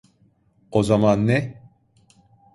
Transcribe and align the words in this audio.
O 0.71 0.83
zaman 0.83 1.27
ne? 1.27 1.63